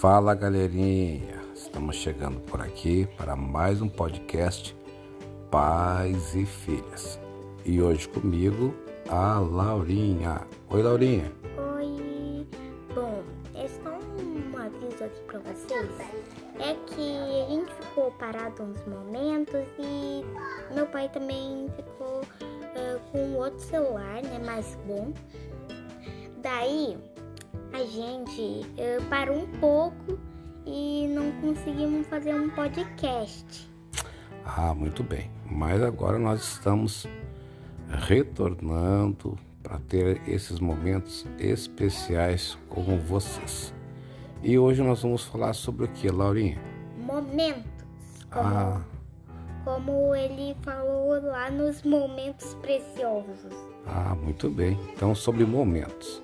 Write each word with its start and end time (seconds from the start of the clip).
Fala 0.00 0.32
galerinha, 0.32 1.42
estamos 1.52 1.96
chegando 1.96 2.38
por 2.42 2.60
aqui 2.60 3.08
para 3.16 3.34
mais 3.34 3.82
um 3.82 3.88
podcast 3.88 4.76
Pais 5.50 6.36
e 6.36 6.46
Filhas. 6.46 7.18
E 7.64 7.82
hoje 7.82 8.08
comigo 8.08 8.72
a 9.08 9.40
Laurinha. 9.40 10.46
Oi 10.70 10.82
Laurinha. 10.84 11.32
Oi. 11.74 12.46
Bom, 12.94 13.24
é 13.56 13.66
só 13.66 13.98
um 14.22 14.56
aviso 14.56 15.02
aqui 15.02 15.20
para 15.22 15.40
vocês. 15.40 15.90
É 16.60 16.74
que 16.86 17.18
a 17.18 17.50
gente 17.50 17.74
ficou 17.74 18.12
parado 18.12 18.62
uns 18.62 18.86
momentos 18.86 19.66
e 19.80 20.24
meu 20.72 20.86
pai 20.86 21.08
também 21.08 21.66
ficou 21.74 22.20
uh, 22.20 23.00
com 23.10 23.34
outro 23.34 23.58
celular, 23.58 24.22
né, 24.22 24.38
mais 24.46 24.78
bom. 24.86 25.12
Daí 26.40 26.96
a 27.72 27.84
gente 27.84 28.66
uh, 28.72 29.04
parou 29.08 29.38
um 29.38 29.46
pouco 29.58 30.18
e 30.66 31.08
não 31.08 31.32
conseguimos 31.40 32.06
fazer 32.06 32.34
um 32.34 32.50
podcast. 32.50 33.68
Ah, 34.44 34.74
muito 34.74 35.02
bem. 35.02 35.30
Mas 35.44 35.82
agora 35.82 36.18
nós 36.18 36.42
estamos 36.42 37.06
retornando 37.88 39.38
para 39.62 39.78
ter 39.80 40.20
esses 40.26 40.60
momentos 40.60 41.26
especiais 41.38 42.58
com 42.68 42.98
vocês. 42.98 43.74
E 44.42 44.58
hoje 44.58 44.82
nós 44.82 45.02
vamos 45.02 45.24
falar 45.24 45.52
sobre 45.52 45.84
o 45.84 45.88
que, 45.88 46.08
Laurinha? 46.10 46.60
Momentos. 46.98 47.64
Como, 48.30 48.46
ah. 48.46 48.80
como 49.64 50.14
ele 50.14 50.56
falou 50.62 51.20
lá 51.22 51.50
nos 51.50 51.82
momentos 51.82 52.54
preciosos. 52.54 53.54
Ah, 53.86 54.14
muito 54.14 54.48
bem. 54.48 54.78
Então, 54.94 55.14
sobre 55.14 55.44
momentos. 55.44 56.22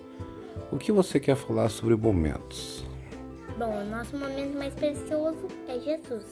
O 0.72 0.78
que 0.78 0.90
você 0.90 1.20
quer 1.20 1.36
falar 1.36 1.68
sobre 1.68 1.94
momentos? 1.94 2.84
Bom, 3.58 3.82
o 3.82 3.84
nosso 3.84 4.16
momento 4.16 4.56
mais 4.56 4.74
precioso 4.74 5.46
é 5.68 5.78
Jesus. 5.78 6.24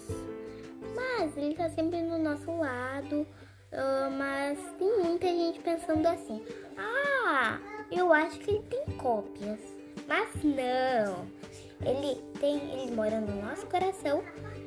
Mas 0.95 1.37
ele 1.37 1.53
está 1.53 1.69
sempre 1.71 2.03
do 2.03 2.19
nosso 2.19 2.51
lado. 2.51 3.27
Uh, 3.73 4.11
mas 4.19 4.59
tem 4.79 5.03
muita 5.03 5.27
gente 5.29 5.61
pensando 5.61 6.07
assim: 6.07 6.43
ah, 6.77 7.59
eu 7.91 8.13
acho 8.13 8.39
que 8.41 8.51
ele 8.51 8.63
tem 8.69 8.85
cópias. 8.97 9.61
Mas 10.09 10.29
não. 10.43 11.27
Ele 11.85 12.21
tem, 12.41 12.57
ele 12.73 12.93
mora 12.93 13.21
no 13.21 13.43
nosso 13.43 13.67
coração. 13.67 14.23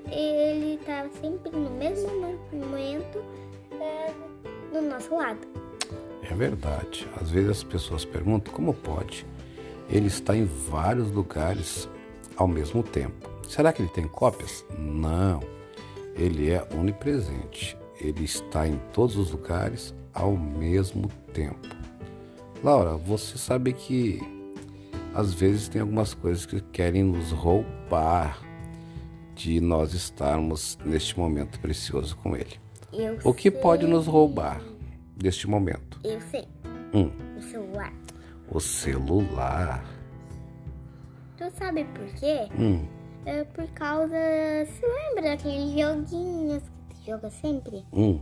Ele 0.09 0.75
está 0.75 1.09
sempre 1.19 1.51
no 1.51 1.71
mesmo 1.71 2.39
momento 2.53 3.17
uh, 3.73 4.73
do 4.73 4.81
nosso 4.81 5.13
lado. 5.15 5.45
É 6.21 6.33
verdade. 6.33 7.07
Às 7.19 7.31
vezes 7.31 7.49
as 7.49 7.63
pessoas 7.63 8.05
perguntam 8.05 8.53
como 8.53 8.73
pode 8.73 9.25
ele 9.89 10.07
está 10.07 10.35
em 10.35 10.45
vários 10.45 11.11
lugares 11.11 11.89
ao 12.35 12.47
mesmo 12.47 12.83
tempo. 12.83 13.29
Será 13.47 13.71
que 13.71 13.81
ele 13.81 13.89
tem 13.89 14.07
cópias? 14.07 14.65
Não. 14.77 15.41
Ele 16.15 16.49
é 16.49 16.67
onipresente. 16.73 17.77
Ele 17.99 18.23
está 18.23 18.67
em 18.67 18.79
todos 18.93 19.15
os 19.15 19.31
lugares 19.31 19.93
ao 20.13 20.35
mesmo 20.35 21.09
tempo. 21.33 21.67
Laura, 22.63 22.95
você 22.97 23.37
sabe 23.37 23.73
que 23.73 24.21
às 25.13 25.33
vezes 25.33 25.69
tem 25.69 25.81
algumas 25.81 26.13
coisas 26.13 26.45
que 26.45 26.59
querem 26.59 27.03
nos 27.03 27.31
roubar 27.31 28.41
de 29.35 29.59
nós 29.59 29.93
estarmos 29.93 30.77
neste 30.83 31.17
momento 31.17 31.59
precioso 31.59 32.15
com 32.17 32.35
Ele. 32.35 32.59
Eu 32.91 33.19
o 33.23 33.33
que 33.33 33.51
sei. 33.51 33.61
pode 33.61 33.85
nos 33.85 34.07
roubar 34.07 34.61
deste 35.15 35.47
momento? 35.47 35.99
Eu 36.03 36.19
sei. 36.21 36.47
Hum. 36.93 37.11
O 37.37 37.41
celular. 37.41 37.93
O 38.51 38.59
celular. 38.59 39.83
Tu 41.37 41.49
sabe 41.57 41.85
por 41.85 42.07
quê? 42.15 42.47
Hum. 42.57 42.87
É 43.25 43.43
por 43.43 43.67
causa. 43.71 44.15
Se 44.65 44.85
lembra 44.85 45.31
daqueles 45.31 45.71
joguinhos 45.71 46.63
que 46.63 46.95
tu 46.95 47.05
joga 47.05 47.29
sempre? 47.29 47.85
Hum. 47.91 48.21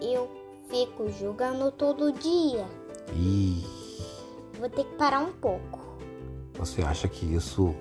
Eu 0.00 0.28
fico 0.68 1.08
jogando 1.10 1.70
todo 1.72 2.12
dia. 2.12 2.66
Ih. 3.14 3.64
Vou 4.58 4.68
ter 4.68 4.84
que 4.84 4.94
parar 4.96 5.20
um 5.20 5.32
pouco. 5.32 5.78
Você 6.54 6.82
acha 6.82 7.08
que 7.08 7.34
isso 7.34 7.74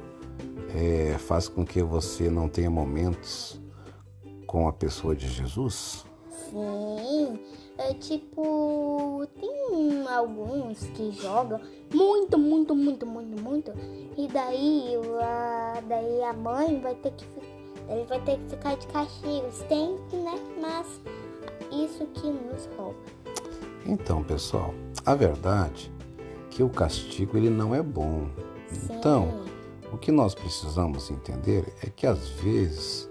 é, 0.74 1.18
faz 1.18 1.50
com 1.50 1.66
que 1.66 1.82
você 1.82 2.30
não 2.30 2.48
tenha 2.48 2.70
momentos 2.70 3.60
com 4.48 4.68
a 4.68 4.74
pessoa 4.74 5.16
de 5.16 5.28
Jesus? 5.28 6.06
Sim. 6.30 7.40
É 7.80 7.94
tipo. 7.94 9.26
Tem 9.40 10.08
alguns 10.08 10.80
que 10.90 11.12
jogam 11.12 11.60
muito, 11.94 12.38
muito, 12.38 12.76
muito, 12.76 13.06
muito, 13.06 13.42
muito. 13.42 13.72
E 14.18 14.28
daí 14.28 14.96
a, 15.22 15.82
daí 15.88 16.24
a 16.24 16.34
mãe 16.34 16.80
vai 16.82 16.94
ter 16.96 17.12
que 17.12 17.26
ele 17.88 18.04
vai 18.06 18.20
ter 18.22 18.38
que 18.38 18.50
ficar 18.50 18.76
de 18.76 18.88
castigo. 18.88 19.50
Sempre, 19.52 20.18
né? 20.18 20.36
Mas 20.62 21.02
isso 21.72 22.06
que 22.08 22.28
nos 22.28 22.68
rouba. 22.78 23.00
Então, 23.86 24.24
pessoal, 24.24 24.74
a 25.06 25.16
verdade 25.16 25.90
é 26.20 26.50
que 26.52 26.62
o 26.62 26.70
castigo 26.70 27.38
ele 27.38 27.50
não 27.50 27.74
é 27.74 27.82
bom. 27.82 28.28
Sim. 28.68 28.94
Então, 28.94 29.46
o 29.92 29.98
que 29.98 30.12
nós 30.12 30.36
precisamos 30.36 31.10
entender 31.10 31.74
é 31.82 31.90
que 31.90 32.06
às 32.06 32.28
vezes 32.28 33.10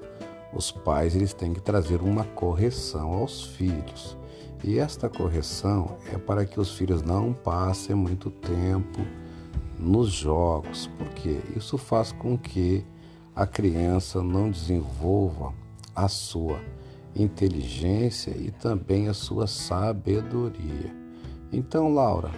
os 0.53 0.71
pais 0.71 1.17
eles 1.17 1.33
têm 1.33 1.55
que 1.55 1.61
trazer 1.61 2.03
uma 2.03 2.25
correção 2.25 3.15
aos 3.15 3.45
filhos. 3.45 4.18
E 4.63 4.79
esta 4.79 5.09
correção 5.09 5.97
é 6.13 6.19
para 6.19 6.45
que 6.45 6.59
os 6.59 6.77
filhos 6.77 7.03
não 7.03 7.33
passem 7.33 7.95
muito 7.95 8.31
tempo 8.31 9.01
nos 9.79 10.11
jogos, 10.11 10.91
porque 10.99 11.41
isso 11.57 11.79
faz 11.79 12.11
com 12.11 12.37
que 12.37 12.85
a 13.35 13.47
criança 13.47 14.23
não 14.23 14.51
desenvolva 14.51 15.55
a 15.95 16.09
sua 16.09 16.61
inteligência 17.15 18.31
e 18.37 18.51
também 18.51 19.09
a 19.09 19.15
sua 19.15 19.47
sabedoria. 19.47 20.95
Então, 21.53 21.95
Laura, 21.95 22.31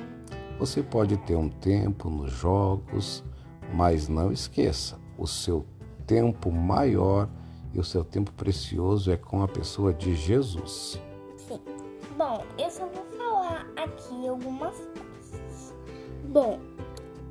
você 0.58 0.82
pode 0.82 1.16
ter 1.16 1.36
um 1.36 1.48
tempo 1.48 2.10
nos 2.10 2.30
jogos, 2.30 3.24
mas 3.72 4.08
não 4.08 4.30
esqueça, 4.30 4.98
o 5.16 5.26
seu 5.26 5.66
tempo 6.06 6.52
maior 6.52 7.28
e 7.72 7.78
o 7.78 7.84
seu 7.84 8.04
tempo 8.04 8.32
precioso 8.32 9.10
é 9.10 9.16
com 9.16 9.42
a 9.42 9.48
pessoa 9.48 9.92
de 9.92 10.14
Jesus. 10.14 11.00
Bom, 12.20 12.44
eu 12.58 12.70
só 12.70 12.84
vou 12.84 13.02
falar 13.16 13.66
aqui 13.76 14.28
algumas 14.28 14.76
coisas. 14.76 15.74
Bom, 16.24 16.60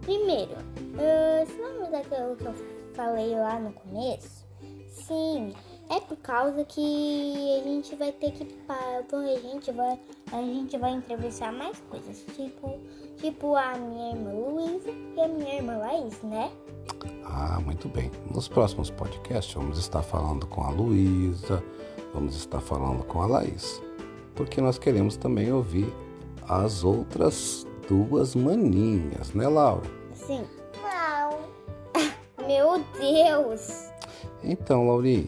primeiro, 0.02 0.54
uh, 0.54 1.46
você 1.46 1.62
lembra 1.62 1.92
daquilo 1.92 2.36
que 2.36 2.46
eu 2.46 2.56
falei 2.96 3.36
lá 3.36 3.60
no 3.60 3.72
começo? 3.72 4.48
Sim, 4.88 5.54
é 5.92 6.00
por 6.00 6.18
causa 6.18 6.66
que 6.66 7.60
a 7.60 7.64
gente 7.66 7.96
vai 7.98 8.12
ter 8.12 8.32
que 8.32 8.48
a 8.68 9.40
gente 9.40 9.72
vai 9.72 10.00
a 10.32 10.42
gente 10.42 10.76
vai 10.76 10.94
entrevistar 10.94 11.54
mais 11.54 11.80
coisas, 11.82 12.26
tipo 12.36 12.80
tipo 13.18 13.56
a 13.56 13.78
minha 13.78 14.16
irmã 14.16 14.32
Luísa 14.32 14.90
e 14.90 15.22
a 15.22 15.28
minha 15.28 15.54
irmã 15.54 15.78
Laís, 15.78 16.20
né? 16.24 16.52
Ah, 17.26 17.60
muito 17.64 17.88
bem. 17.88 18.10
Nos 18.34 18.48
próximos 18.48 18.90
podcasts 18.90 19.54
vamos 19.54 19.78
estar 19.78 20.02
falando 20.02 20.48
com 20.48 20.64
a 20.64 20.72
Luísa, 20.72 21.64
vamos 22.12 22.36
estar 22.36 22.60
falando 22.60 23.04
com 23.04 23.22
a 23.22 23.28
Laís 23.28 23.88
porque 24.40 24.62
nós 24.62 24.80
queremos 24.80 25.18
também 25.18 25.52
ouvir 25.52 25.94
as 26.48 26.86
outras 26.86 27.68
duas 27.90 28.36
maninhas, 28.36 29.34
né, 29.34 29.46
Laura? 29.50 29.86
Sim. 30.14 30.46
Não. 30.82 31.40
Meu 32.48 32.82
Deus. 32.98 33.90
Então, 34.42 34.88
Laurinha, 34.88 35.28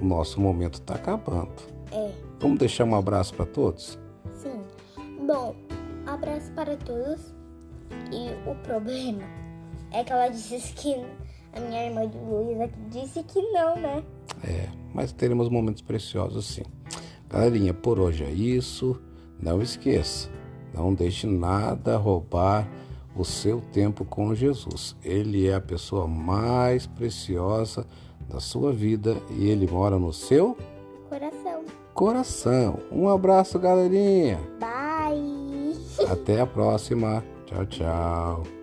o 0.00 0.04
nosso 0.04 0.40
momento 0.40 0.80
está 0.80 0.96
acabando. 0.96 1.52
É. 1.92 2.10
Vamos 2.40 2.58
deixar 2.58 2.86
um 2.86 2.96
abraço 2.96 3.32
para 3.34 3.46
todos? 3.46 3.96
Sim. 4.32 4.64
Bom, 5.24 5.54
abraço 6.04 6.50
para 6.54 6.76
todos. 6.76 7.32
E 8.10 8.50
o 8.50 8.54
problema 8.64 9.22
é 9.92 10.02
que 10.02 10.12
ela 10.12 10.26
disse 10.26 10.72
que 10.72 10.92
a 11.52 11.60
minha 11.60 11.86
irmã 11.86 12.08
de 12.08 12.18
Luísa 12.18 12.68
disse 12.88 13.22
que 13.22 13.40
não, 13.52 13.76
né? 13.76 14.02
É, 14.42 14.68
mas 14.92 15.12
teremos 15.12 15.48
momentos 15.48 15.82
preciosos 15.82 16.46
sim. 16.46 16.64
Galerinha, 17.28 17.74
por 17.74 17.98
hoje 17.98 18.24
é 18.24 18.30
isso. 18.30 18.98
Não 19.40 19.62
esqueça, 19.62 20.28
não 20.74 20.92
deixe 20.92 21.26
nada 21.26 21.96
roubar 21.96 22.68
o 23.14 23.24
seu 23.24 23.60
tempo 23.72 24.04
com 24.04 24.34
Jesus. 24.34 24.96
Ele 25.04 25.46
é 25.46 25.54
a 25.54 25.60
pessoa 25.60 26.06
mais 26.06 26.86
preciosa 26.86 27.86
da 28.28 28.40
sua 28.40 28.72
vida 28.72 29.16
e 29.30 29.48
ele 29.48 29.66
mora 29.66 29.98
no 29.98 30.12
seu 30.12 30.56
coração. 31.08 31.64
Coração. 31.94 32.78
Um 32.92 33.08
abraço, 33.08 33.58
galerinha. 33.58 34.38
Bye. 34.60 36.08
Até 36.10 36.40
a 36.40 36.46
próxima. 36.46 37.24
Tchau, 37.46 37.66
tchau. 37.66 38.57